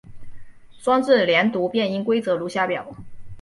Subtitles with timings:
[0.79, 2.87] 双字连读变音规则如下表。